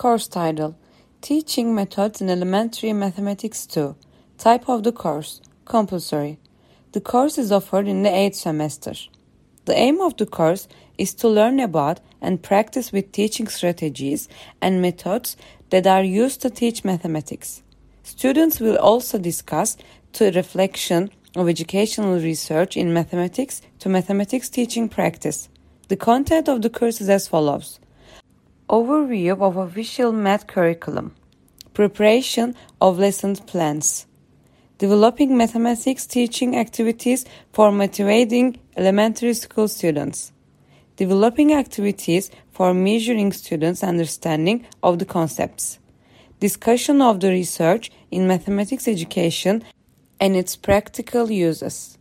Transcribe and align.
Course 0.00 0.28
title 0.28 0.78
Teaching 1.20 1.74
Methods 1.74 2.22
in 2.22 2.30
Elementary 2.30 2.94
Mathematics 2.94 3.66
2. 3.66 3.94
Type 4.38 4.66
of 4.66 4.82
the 4.82 4.92
course 4.92 5.42
Compulsory. 5.66 6.38
The 6.92 7.02
course 7.02 7.36
is 7.36 7.52
offered 7.52 7.86
in 7.86 8.02
the 8.02 8.08
8th 8.08 8.36
semester. 8.36 8.94
The 9.66 9.76
aim 9.76 10.00
of 10.00 10.16
the 10.16 10.24
course 10.24 10.68
is 10.96 11.12
to 11.16 11.28
learn 11.28 11.60
about 11.60 12.00
and 12.18 12.42
practice 12.42 12.92
with 12.92 13.12
teaching 13.12 13.46
strategies 13.46 14.26
and 14.62 14.80
methods 14.80 15.36
that 15.68 15.86
are 15.86 16.02
used 16.02 16.40
to 16.40 16.48
teach 16.48 16.82
mathematics. 16.82 17.62
Students 18.02 18.58
will 18.58 18.78
also 18.78 19.18
discuss 19.18 19.76
the 20.14 20.32
reflection 20.32 21.10
of 21.36 21.46
educational 21.46 22.18
research 22.18 22.74
in 22.74 22.94
mathematics 22.94 23.60
to 23.80 23.90
mathematics 23.90 24.48
teaching 24.48 24.88
practice. 24.88 25.50
The 25.88 25.96
content 25.96 26.48
of 26.48 26.62
the 26.62 26.70
course 26.70 27.02
is 27.02 27.10
as 27.10 27.28
follows. 27.28 27.80
Overview 28.70 29.42
of 29.42 29.56
official 29.56 30.12
math 30.12 30.46
curriculum. 30.46 31.16
Preparation 31.74 32.54
of 32.80 33.00
lesson 33.00 33.34
plans. 33.34 34.06
Developing 34.78 35.36
mathematics 35.36 36.06
teaching 36.06 36.56
activities 36.56 37.24
for 37.52 37.72
motivating 37.72 38.60
elementary 38.76 39.34
school 39.34 39.66
students. 39.66 40.30
Developing 40.94 41.52
activities 41.52 42.30
for 42.52 42.72
measuring 42.72 43.32
students' 43.32 43.82
understanding 43.82 44.64
of 44.84 45.00
the 45.00 45.04
concepts. 45.04 45.80
Discussion 46.38 47.02
of 47.02 47.18
the 47.18 47.30
research 47.30 47.90
in 48.12 48.28
mathematics 48.28 48.86
education 48.86 49.64
and 50.20 50.36
its 50.36 50.54
practical 50.54 51.28
uses. 51.28 51.98